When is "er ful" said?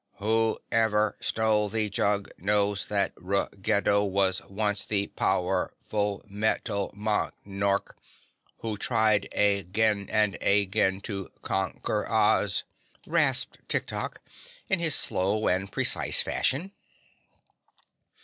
5.47-6.23